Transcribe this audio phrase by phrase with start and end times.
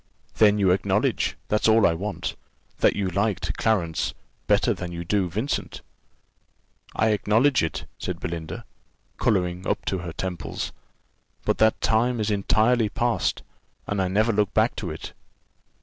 [0.37, 2.35] "Then you acknowledge that's all I want
[2.79, 4.15] that you liked Clarence
[4.47, 5.83] better than you do Vincent?"
[6.95, 8.65] "I acknowledge it," said Belinda,
[9.17, 10.71] colouring up to her temples;
[11.45, 13.43] "but that time is entirely past,
[13.85, 15.13] and I never look back to it."